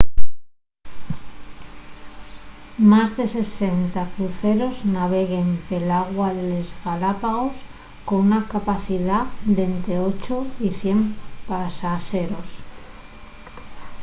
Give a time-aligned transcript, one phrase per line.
[2.91, 7.55] más de 60 cruceros naveguen pel agua de les galápagos
[8.07, 9.19] con una capacidá
[9.55, 10.37] d'ente 8
[10.67, 11.01] y 100
[11.47, 12.49] pasaxeros